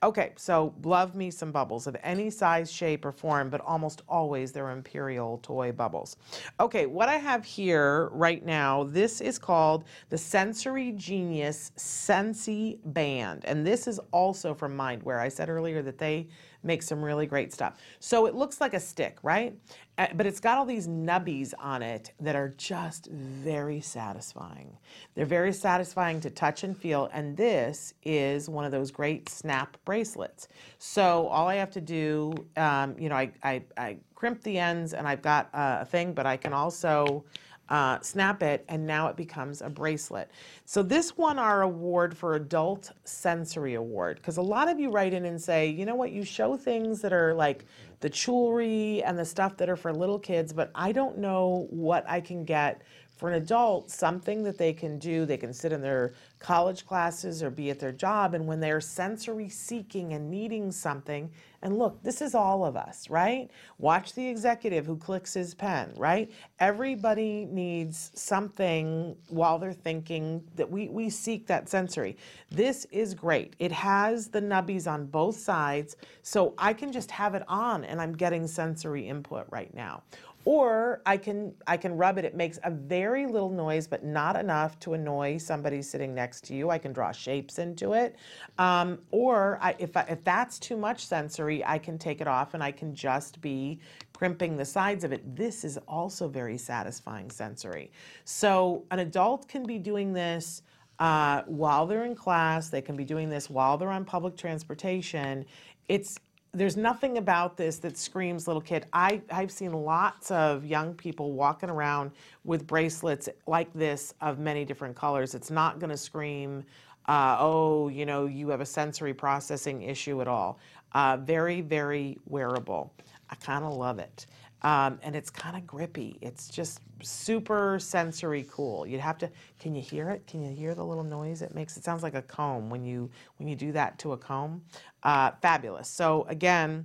[0.03, 4.51] Okay, so love me some bubbles of any size, shape, or form, but almost always
[4.51, 6.17] they're imperial toy bubbles.
[6.59, 13.43] Okay, what I have here right now, this is called the Sensory Genius Sensi Band,
[13.45, 15.19] and this is also from Mindware.
[15.19, 16.27] I said earlier that they
[16.65, 17.77] make some really great stuff.
[17.99, 19.55] So it looks like a stick, right?
[19.97, 24.75] Uh, but it's got all these nubbies on it that are just very satisfying.
[25.13, 29.77] They're very satisfying to touch and feel, and this is one of those great snap
[29.85, 30.49] bracelets.
[30.79, 34.93] So all I have to do, um, you know, I, I, I crimp the ends
[34.93, 37.23] and I've got a thing, but I can also
[37.69, 40.29] uh, snap it, and now it becomes a bracelet.
[40.65, 45.13] So this won our award for Adult Sensory Award because a lot of you write
[45.13, 47.65] in and say, you know what, you show things that are like
[48.01, 52.05] the jewelry and the stuff that are for little kids, but I don't know what
[52.07, 52.81] I can get
[53.15, 55.25] for an adult, something that they can do.
[55.25, 58.81] They can sit in their college classes or be at their job, and when they're
[58.81, 63.49] sensory seeking and needing something, and look, this is all of us, right?
[63.79, 66.31] Watch the executive who clicks his pen, right?
[66.59, 72.17] Everybody needs something while they're thinking that we, we seek that sensory.
[72.51, 73.55] This is great.
[73.57, 77.99] It has the nubbies on both sides, so I can just have it on and
[78.01, 80.03] I'm getting sensory input right now
[80.45, 82.25] or I can I can rub it.
[82.25, 86.55] It makes a very little noise, but not enough to annoy somebody sitting next to
[86.55, 86.69] you.
[86.69, 88.15] I can draw shapes into it,
[88.59, 92.53] um, or I, if I, if that's too much sensory, I can take it off
[92.53, 93.79] and I can just be
[94.13, 95.35] crimping the sides of it.
[95.35, 97.91] This is also very satisfying sensory.
[98.23, 100.61] So an adult can be doing this.
[100.97, 105.45] Uh, while they're in class, they can be doing this while they're on public transportation.
[105.89, 106.17] It's
[106.55, 108.85] there's nothing about this that screams little kid.
[108.93, 112.11] I, I've seen lots of young people walking around
[112.45, 115.35] with bracelets like this of many different colors.
[115.35, 116.63] It's not going to scream,
[117.07, 120.57] uh, oh, you know, you have a sensory processing issue at all.
[120.93, 122.93] Uh, very, very wearable.
[123.29, 124.25] I kind of love it.
[124.65, 126.17] Um, and it's kind of grippy.
[126.21, 128.87] It's just super sensory cool.
[128.87, 129.29] You'd have to.
[129.59, 130.25] Can you hear it?
[130.25, 131.77] Can you hear the little noise it makes?
[131.77, 134.63] It sounds like a comb when you when you do that to a comb.
[135.03, 135.87] Uh, fabulous.
[135.87, 136.83] So again,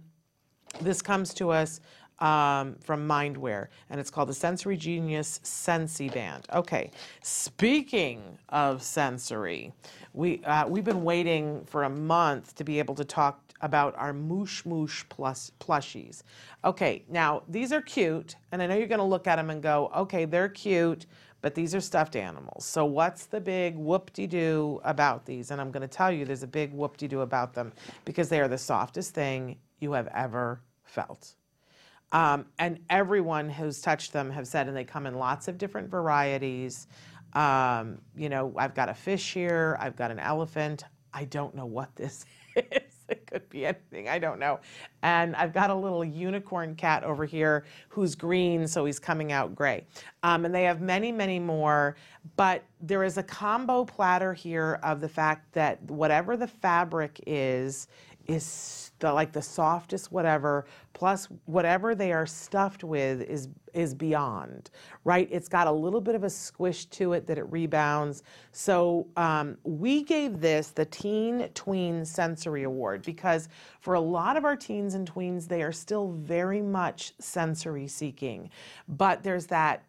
[0.83, 1.81] this comes to us
[2.19, 6.45] um, from Mindware, and it's called the Sensory Genius Sensi Band.
[6.53, 6.91] Okay,
[7.23, 9.73] speaking of sensory,
[10.13, 14.13] we uh, we've been waiting for a month to be able to talk about our
[14.13, 16.23] Moosh Moosh plus plushies.
[16.65, 19.63] Okay, now these are cute, and I know you're going to look at them and
[19.63, 21.07] go, okay, they're cute,
[21.43, 22.65] but these are stuffed animals.
[22.65, 25.51] So what's the big whoop-de-doo about these?
[25.51, 27.73] And I'm going to tell you there's a big whoop-de-doo about them
[28.05, 31.35] because they are the softest thing you have ever felt.
[32.13, 35.89] Um, and everyone who's touched them have said, and they come in lots of different
[35.89, 36.89] varieties.
[37.35, 40.85] Um, you know, I've got a fish here, I've got an elephant.
[41.13, 42.25] I don't know what this
[42.57, 42.90] is.
[43.31, 44.61] Could be anything, I don't know.
[45.03, 49.55] And I've got a little unicorn cat over here who's green, so he's coming out
[49.55, 49.85] gray.
[50.23, 51.97] Um, and they have many, many more,
[52.37, 57.89] but there is a combo platter here of the fact that whatever the fabric is,
[58.31, 64.71] is like the softest whatever plus whatever they are stuffed with is is beyond
[65.05, 65.29] right?
[65.31, 68.23] It's got a little bit of a squish to it that it rebounds.
[68.53, 73.49] So um, we gave this the teen tween sensory award because
[73.81, 78.51] for a lot of our teens and tweens they are still very much sensory seeking.
[78.89, 79.85] But there's that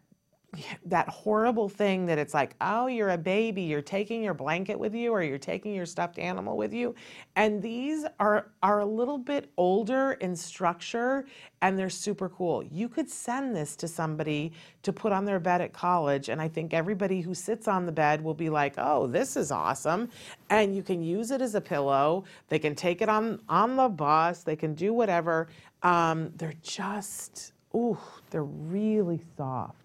[0.84, 4.94] that horrible thing that it's like, oh, you're a baby, you're taking your blanket with
[4.94, 6.94] you or you're taking your stuffed animal with you.
[7.36, 11.24] And these are, are a little bit older in structure
[11.62, 12.62] and they're super cool.
[12.64, 16.28] You could send this to somebody to put on their bed at college.
[16.28, 19.50] And I think everybody who sits on the bed will be like, oh, this is
[19.50, 20.10] awesome.
[20.50, 22.24] And you can use it as a pillow.
[22.48, 24.42] They can take it on, on the bus.
[24.42, 25.48] They can do whatever.
[25.82, 27.96] Um, they're just, ooh,
[28.30, 29.81] they're really soft.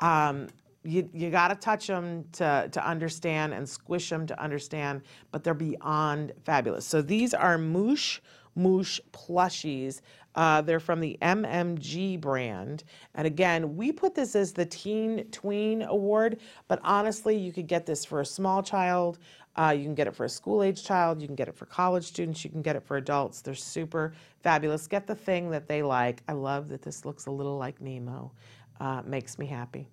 [0.00, 0.48] Um,
[0.84, 5.42] you, you got to touch them to, to understand and squish them to understand, but
[5.42, 6.84] they're beyond fabulous.
[6.84, 8.20] So these are Moosh
[8.56, 10.00] Moosh plushies.
[10.34, 12.84] Uh, they're from the MMG brand.
[13.14, 17.86] And again, we put this as the Teen Tween Award, but honestly, you could get
[17.86, 19.18] this for a small child.
[19.56, 21.20] Uh, you can get it for a school age child.
[21.20, 22.42] You can get it for college students.
[22.44, 23.40] You can get it for adults.
[23.40, 24.88] They're super fabulous.
[24.88, 26.22] Get the thing that they like.
[26.26, 28.32] I love that this looks a little like Nemo
[28.80, 29.88] uh, makes me happy.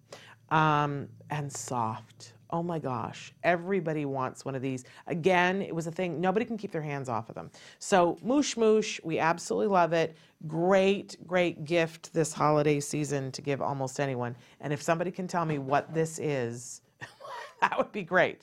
[0.49, 2.33] Um, and soft.
[2.53, 4.83] Oh my gosh, everybody wants one of these.
[5.07, 7.49] Again, it was a thing, nobody can keep their hands off of them.
[7.79, 10.17] So, Moosh Moosh, we absolutely love it.
[10.47, 14.35] Great, great gift this holiday season to give almost anyone.
[14.59, 16.81] And if somebody can tell me what this is,
[17.61, 18.41] that would be great.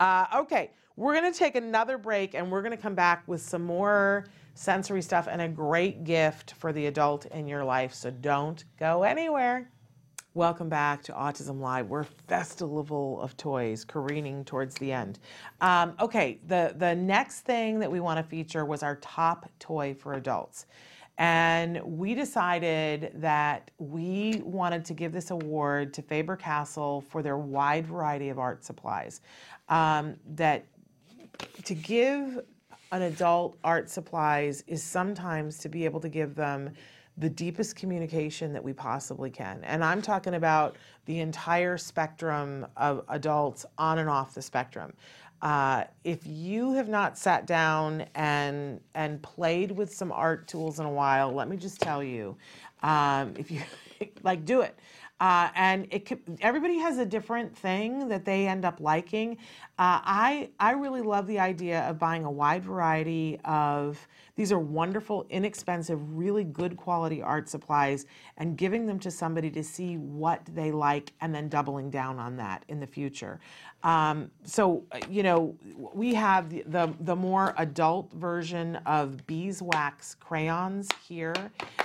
[0.00, 4.26] Uh, okay, we're to take another break and we're to come back with some more
[4.54, 7.92] sensory stuff and a great gift for the adult in your life.
[7.94, 9.70] So don't go anywhere.
[10.36, 11.86] Welcome back to Autism Live.
[11.86, 15.20] We're festival of toys, careening towards the end.
[15.60, 19.94] Um, okay, the the next thing that we want to feature was our top toy
[19.94, 20.66] for adults,
[21.18, 27.86] and we decided that we wanted to give this award to Faber-Castell for their wide
[27.86, 29.20] variety of art supplies.
[29.68, 30.66] Um, that
[31.62, 32.40] to give
[32.90, 36.74] an adult art supplies is sometimes to be able to give them
[37.16, 39.60] the deepest communication that we possibly can.
[39.64, 44.92] And I'm talking about the entire spectrum of adults on and off the spectrum.
[45.42, 50.86] Uh, if you have not sat down and and played with some art tools in
[50.86, 52.36] a while, let me just tell you,
[52.82, 53.60] um, if you
[54.22, 54.78] like, do it.
[55.24, 59.38] Uh, and it could, everybody has a different thing that they end up liking.
[59.78, 64.06] Uh, I I really love the idea of buying a wide variety of
[64.36, 68.04] these are wonderful, inexpensive, really good quality art supplies
[68.36, 72.36] and giving them to somebody to see what they like and then doubling down on
[72.36, 73.40] that in the future.
[73.84, 75.54] Um, so, uh, you know,
[75.92, 81.34] we have the, the, the, more adult version of beeswax crayons here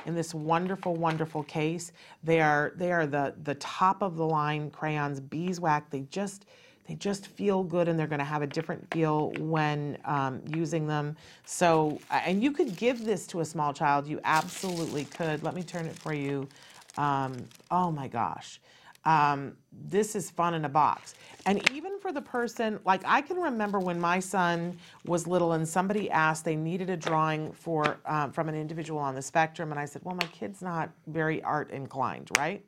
[0.06, 1.91] in this wonderful, wonderful case.
[2.24, 5.88] They are, they are the, the top of the line crayons, beeswax.
[5.89, 6.45] They just,
[6.88, 10.88] they just feel good and they're going to have a different feel when um, using
[10.88, 11.18] them.
[11.43, 14.08] So, and you could give this to a small child.
[14.08, 15.43] You absolutely could.
[15.43, 16.47] Let me turn it for you.
[16.97, 17.36] Um,
[17.70, 18.62] oh my gosh.
[19.10, 21.16] Um, this is fun in a box.
[21.47, 25.68] And even for the person, like I can remember when my son was little and
[25.68, 29.80] somebody asked, they needed a drawing for um, from an individual on the spectrum, and
[29.80, 32.64] I said, well, my kid's not very art inclined, right?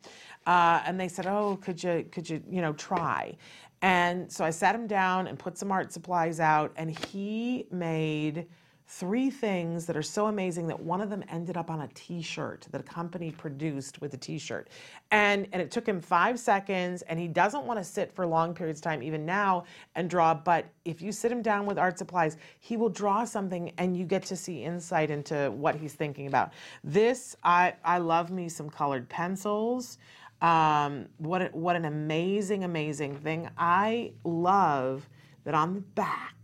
[0.47, 3.37] Uh, and they said, oh, could you could you you know try?
[3.83, 8.47] And so I sat him down and put some art supplies out, and he made
[8.87, 12.67] three things that are so amazing that one of them ended up on a t-shirt
[12.71, 14.69] that a company produced with a t-shirt.
[15.11, 18.53] And and it took him five seconds and he doesn't want to sit for long
[18.53, 19.65] periods of time even now
[19.95, 23.71] and draw but if you sit him down with art supplies he will draw something
[23.77, 26.53] and you get to see insight into what he's thinking about.
[26.83, 29.97] This i i love me some colored pencils.
[30.41, 33.47] Um, what, what an amazing, amazing thing.
[33.57, 35.07] I love
[35.43, 36.35] that on the back,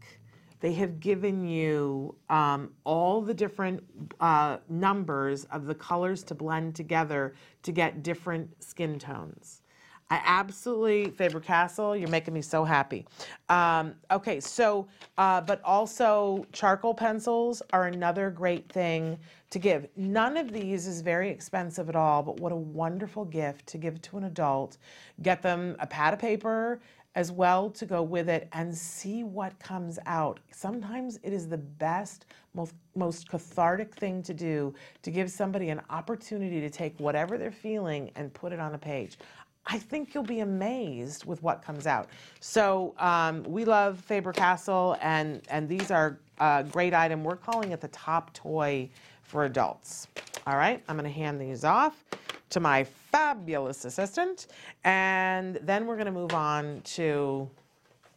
[0.60, 3.84] they have given you um, all the different
[4.20, 9.62] uh, numbers of the colors to blend together to get different skin tones.
[10.10, 13.05] I absolutely, Faber-Castell, you're making me so happy.
[13.49, 14.88] Um, okay, so,
[15.18, 19.88] uh, but also charcoal pencils are another great thing to give.
[19.97, 24.01] None of these is very expensive at all, but what a wonderful gift to give
[24.03, 24.78] to an adult.
[25.24, 26.80] Get them a pad of paper
[27.18, 30.39] as well to go with it and see what comes out.
[30.51, 35.82] Sometimes it is the best, most, most cathartic thing to do to give somebody an
[35.89, 39.18] opportunity to take whatever they're feeling and put it on a page.
[39.65, 42.07] I think you'll be amazed with what comes out.
[42.39, 47.24] So um, we love Faber-Castell, and, and these are a great item.
[47.24, 48.91] We're calling it the top toy
[49.24, 50.07] for adults.
[50.45, 52.05] All right, I'm gonna hand these off
[52.51, 52.84] to my
[53.18, 54.45] fabulous assistant,
[54.84, 57.49] and then we're gonna move on to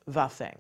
[0.07, 0.57] the thing.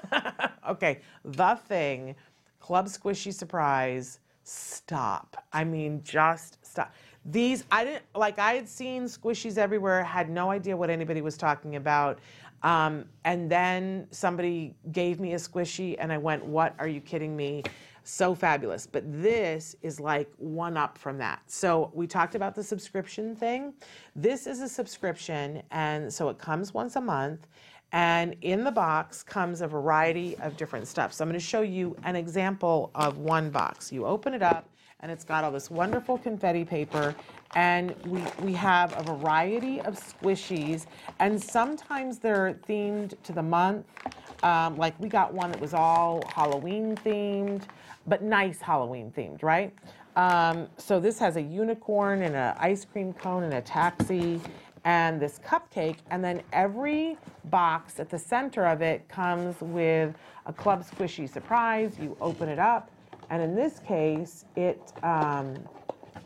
[0.68, 2.14] okay, the thing,
[2.58, 5.44] Club Squishy Surprise, stop.
[5.52, 6.94] I mean, just stop.
[7.26, 11.36] These, I didn't, like, I had seen squishies everywhere, had no idea what anybody was
[11.36, 12.18] talking about.
[12.62, 17.36] Um, and then somebody gave me a squishy, and I went, What are you kidding
[17.36, 17.62] me?
[18.08, 18.86] So fabulous.
[18.86, 21.42] But this is like one up from that.
[21.48, 23.74] So we talked about the subscription thing.
[24.14, 27.48] This is a subscription, and so it comes once a month.
[27.90, 31.12] And in the box comes a variety of different stuff.
[31.12, 33.90] So I'm going to show you an example of one box.
[33.90, 34.68] You open it up,
[35.00, 37.14] and it's got all this wonderful confetti paper
[37.54, 40.86] and we, we have a variety of squishies
[41.18, 43.86] and sometimes they're themed to the month
[44.42, 47.62] um, like we got one that was all halloween themed
[48.06, 49.72] but nice halloween themed right
[50.16, 54.40] um, so this has a unicorn and an ice cream cone and a taxi
[54.84, 60.14] and this cupcake and then every box at the center of it comes with
[60.46, 62.90] a club squishy surprise you open it up
[63.30, 65.56] and in this case, it, um,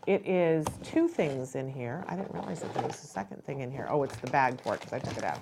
[0.06, 2.04] it is two things in here.
[2.08, 3.86] I didn't realize that there was a second thing in here.
[3.90, 5.38] Oh, it's the bag for it because I took it out.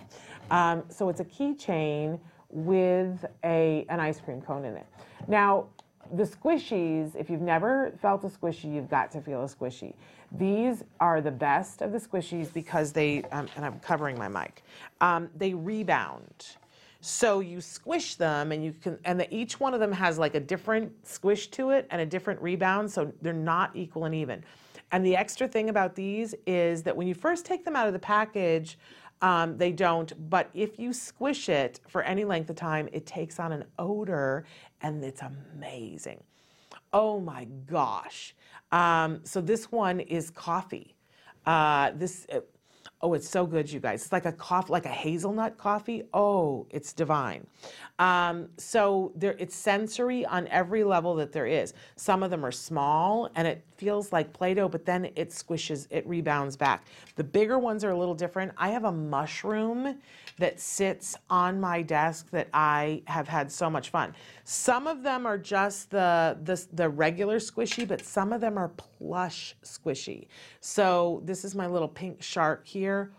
[0.51, 2.19] Um, so it's a keychain
[2.51, 4.87] with a an ice cream cone in it.
[5.27, 5.67] Now,
[6.15, 9.95] the squishies, if you've never felt a squishy, you've got to feel a squishy.
[10.33, 14.63] These are the best of the squishies because they, um, and I'm covering my mic,
[15.01, 16.47] um, they rebound.
[17.01, 20.35] So you squish them and you can, and the, each one of them has like
[20.35, 22.91] a different squish to it and a different rebound.
[22.91, 24.45] So they're not equal and even.
[24.91, 27.93] And the extra thing about these is that when you first take them out of
[27.93, 28.79] the package,
[29.23, 33.41] um, they don't, but if you squish it for any length of time, it takes
[33.41, 34.45] on an odor
[34.81, 36.23] and it's amazing.
[36.93, 38.35] Oh my gosh.
[38.73, 40.95] Um, so this one is coffee.
[41.47, 42.41] Uh, this, uh,
[43.01, 44.03] Oh, it's so good, you guys.
[44.03, 46.03] It's like a coffee, like a hazelnut coffee.
[46.13, 47.47] Oh, it's divine.
[48.01, 51.75] Um, so there, it's sensory on every level that there is.
[51.95, 56.05] Some of them are small and it feels like Play-Doh, but then it squishes, it
[56.09, 56.87] rebounds back.
[57.15, 58.51] The bigger ones are a little different.
[58.57, 60.01] I have a mushroom
[60.39, 64.13] that sits on my desk that I have had so much fun.
[64.51, 68.71] Some of them are just the, the, the regular squishy, but some of them are
[68.71, 70.29] plush squishy.
[70.63, 73.13] So this is my little pink shark here.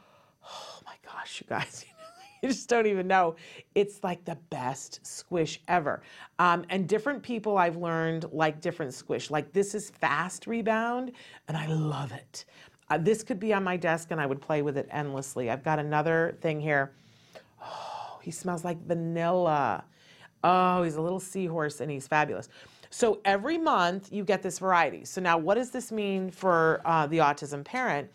[0.44, 1.86] Oh my gosh, you guys,
[2.42, 3.36] you just don't even know.
[3.76, 6.02] It's like the best squish ever.
[6.40, 9.30] Um, and different people I've learned like different squish.
[9.30, 11.12] Like this is fast rebound,
[11.48, 12.46] and I love it.
[12.90, 15.52] Uh, this could be on my desk, and I would play with it endlessly.
[15.52, 16.96] I've got another thing here.
[17.64, 19.84] Oh, he smells like vanilla.
[20.44, 22.50] Oh, he's a little seahorse, and he's fabulous.
[22.90, 25.06] So every month you get this variety.
[25.06, 28.10] So now, what does this mean for uh, the autism parent?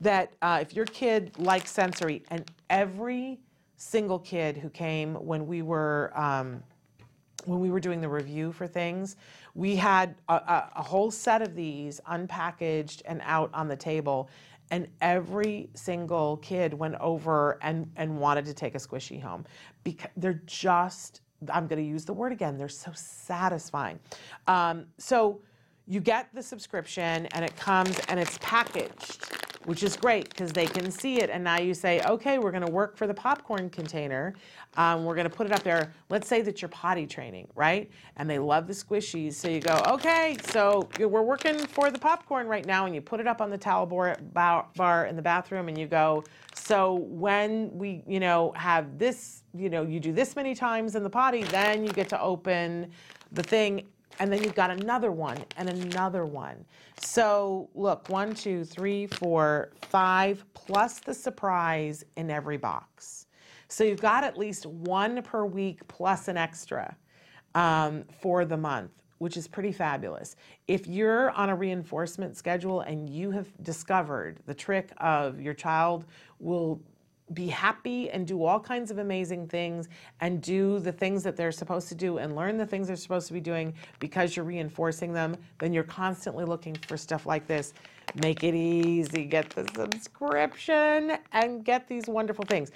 [0.00, 3.38] that uh, if your kid likes sensory, and every
[3.76, 6.62] single kid who came when we were um,
[7.44, 9.16] when we were doing the review for things,
[9.54, 14.28] we had a, a, a, whole set of these unpackaged and out on the table,
[14.72, 19.44] and every single kid went over and and wanted to take a squishy home
[19.84, 21.20] because they're just
[21.52, 22.58] I'm going to use the word again.
[22.58, 23.98] They're so satisfying.
[24.46, 25.40] Um, so
[25.86, 30.66] you get the subscription and it comes and it's packaged which is great because they
[30.66, 31.28] can see it.
[31.28, 34.32] And now you say, okay, we're going to work for the popcorn container.
[34.76, 35.92] Um, we're going to put it up there.
[36.08, 37.90] Let's say that you're potty training, right?
[38.16, 39.34] And they love the squishies.
[39.34, 42.86] So you go, okay, so we're working for the popcorn right now.
[42.86, 45.86] And you put it up on the towel bar, bar in the bathroom and you
[45.86, 46.22] go,
[46.54, 51.02] so when we, you know, have this, you know, you do this many times in
[51.02, 52.90] the potty, then you get to open
[53.32, 53.82] the thing
[54.18, 56.64] and then you've got another one and another one.
[57.00, 63.26] So look, one, two, three, four, five, plus the surprise in every box.
[63.68, 66.96] So you've got at least one per week plus an extra
[67.54, 70.36] um, for the month, which is pretty fabulous.
[70.68, 76.04] If you're on a reinforcement schedule and you have discovered the trick of your child
[76.38, 76.80] will
[77.34, 79.88] be happy and do all kinds of amazing things
[80.20, 83.26] and do the things that they're supposed to do and learn the things they're supposed
[83.26, 87.74] to be doing because you're reinforcing them, then you're constantly looking for stuff like this.
[88.22, 92.70] Make it easy, get the subscription, and get these wonderful things.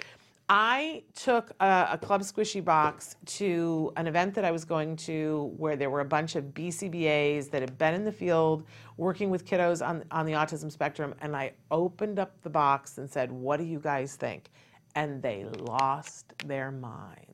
[0.53, 5.53] I took a, a, Club Squishy box to an event that I was going to
[5.55, 8.65] where there were a bunch of BCBAs that had been in the field
[8.97, 11.15] working with kiddos on, on the autism spectrum.
[11.21, 14.49] And I opened up the box and said, What do you guys think?
[14.93, 17.30] And they lost their mind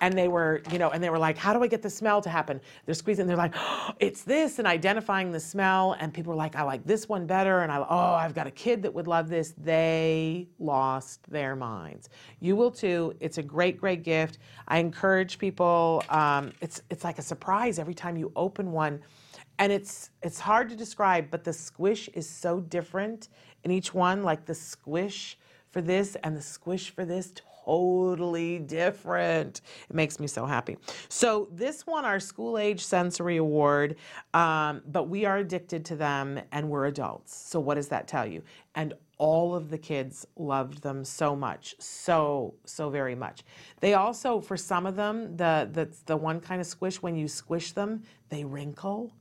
[0.00, 2.20] And they were, you know, and they were like, how do I get the smell
[2.22, 2.60] to happen?
[2.86, 5.96] They're squeezing, they're like, oh, it's this, and identifying the smell.
[5.98, 7.60] And people were like, I like this one better.
[7.60, 9.54] And I, oh, I've got a kid that would love this.
[9.58, 12.08] They lost their minds.
[12.40, 13.14] You will too.
[13.20, 14.38] It's a great, great gift.
[14.68, 19.00] I encourage people, um, it's, it's like a surprise every time you open one
[19.60, 23.28] and it's it's hard to describe but the squish is so different
[23.62, 25.38] in each one like the squish
[25.70, 27.32] for this and the squish for this
[27.64, 29.60] totally different.
[29.88, 30.76] It makes me so happy.
[31.08, 33.96] So this won our school age sensory award,
[34.34, 37.34] um, but we are addicted to them and we're adults.
[37.34, 38.42] So what does that tell you?
[38.74, 43.42] And all of the kids loved them so much, so so very much.
[43.80, 47.28] They also, for some of them, the the the one kind of squish when you
[47.28, 49.12] squish them, they wrinkle.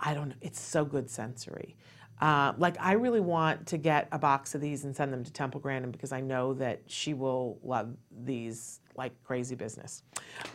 [0.00, 0.34] I don't know.
[0.40, 1.76] It's so good sensory.
[2.20, 5.32] Uh, like I really want to get a box of these and send them to
[5.32, 7.94] Temple Grandin because I know that she will love
[8.24, 10.04] these like crazy business.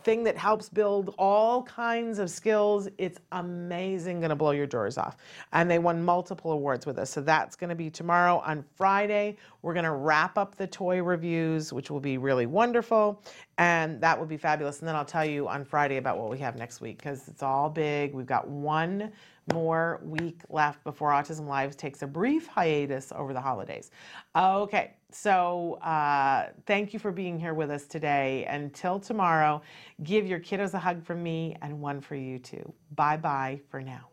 [0.00, 2.88] thing that helps build all kinds of skills.
[2.98, 5.16] It's amazing, to blow your drawers off.
[5.52, 7.10] And they won multiple awards with us.
[7.10, 8.42] So that's to be tomorrow.
[8.44, 13.22] On Friday, we're to wrap up the toy reviews, which will be really wonderful.
[13.58, 14.80] And that would be fabulous.
[14.80, 17.42] And then I'll tell you on Friday about what we have next week because it's
[17.42, 18.14] all big.
[18.14, 19.12] We've got one
[19.52, 23.90] more week left before Autism Lives takes a brief hiatus over the holidays.
[24.36, 28.46] Okay, so uh, thank you for being here with us today.
[28.48, 29.62] Until tomorrow,
[30.02, 32.72] give your kiddos a hug from me and one for you too.
[32.94, 34.08] Bye bye for now.